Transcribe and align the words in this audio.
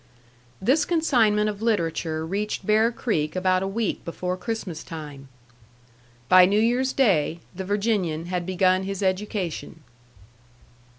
This 0.59 0.83
consignment 0.83 1.47
of 1.47 1.61
literature 1.61 2.25
reached 2.25 2.65
Bear 2.65 2.91
Creek 2.91 3.35
about 3.35 3.61
a 3.61 3.67
week 3.67 4.03
before 4.03 4.35
Christmas 4.35 4.83
time. 4.83 5.29
By 6.27 6.45
New 6.47 6.59
Year's 6.59 6.91
Day, 6.91 7.39
the 7.53 7.63
Virginian 7.65 8.25
had 8.25 8.43
begun 8.43 8.81
his 8.81 9.03
education. 9.03 9.83